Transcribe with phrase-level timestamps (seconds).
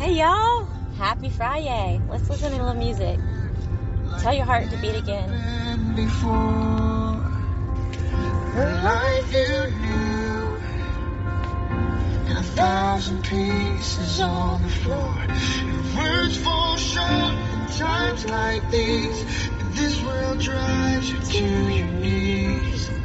[0.00, 0.66] Hey y'all,
[0.96, 2.00] happy Friday.
[2.08, 3.20] Let's listen to a little music.
[4.22, 5.94] Tell your heart to beat again.
[5.94, 7.20] Before
[8.82, 10.56] life you knew,
[12.28, 15.14] and a thousand pieces on the floor.
[15.98, 19.48] Words fall short in times like these.
[19.60, 22.99] And this world drives you to your knees.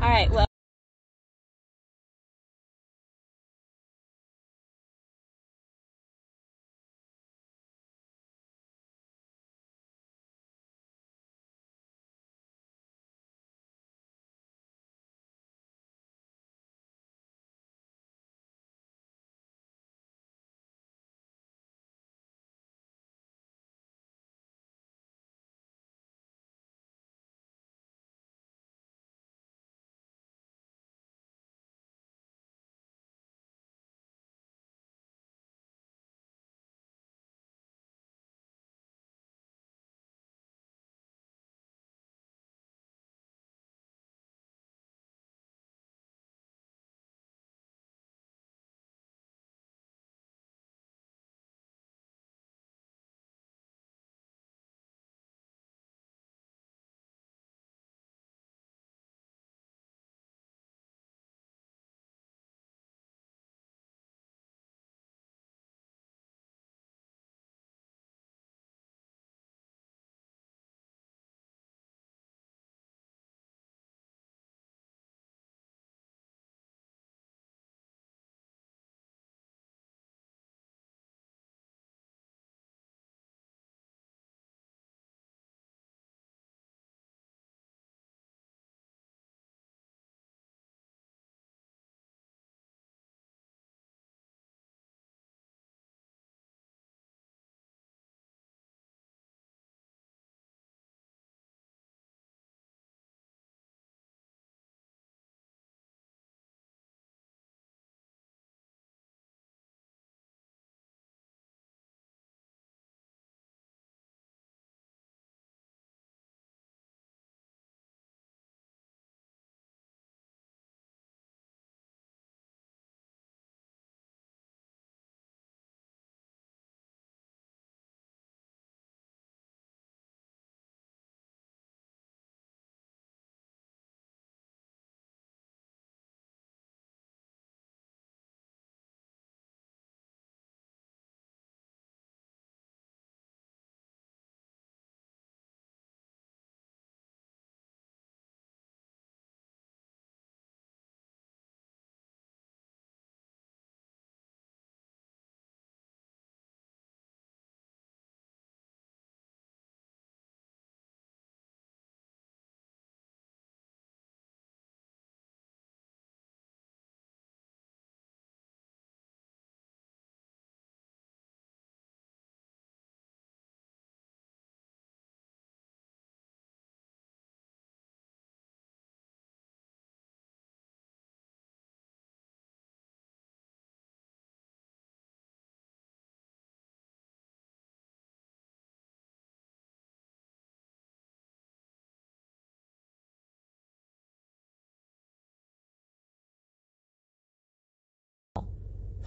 [0.00, 0.47] All right, well.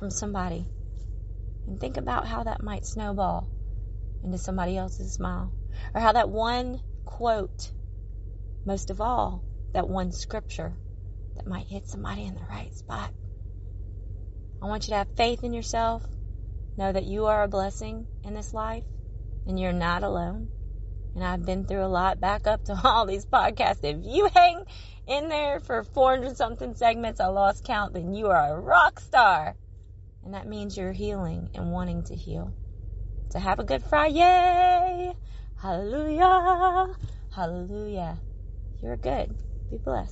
[0.01, 0.65] From somebody.
[1.67, 3.47] And think about how that might snowball
[4.23, 5.53] into somebody else's smile.
[5.93, 7.71] Or how that one quote
[8.65, 9.43] most of all
[9.73, 10.73] that one scripture
[11.35, 13.13] that might hit somebody in the right spot.
[14.59, 16.03] I want you to have faith in yourself.
[16.77, 18.83] Know that you are a blessing in this life
[19.45, 20.49] and you're not alone.
[21.13, 23.83] And i've been through a lot back up to all these podcasts.
[23.83, 24.63] If you hang
[25.05, 29.55] in there for 400 something segments i lost count then you are a rock star
[30.23, 32.55] and that means you're healing and wanting to heal.
[33.31, 35.13] So have a good Friday.
[35.57, 36.93] Hallelujah.
[37.31, 38.21] Hallelujah.
[38.81, 39.35] You're good.
[39.69, 40.09] Be blessed.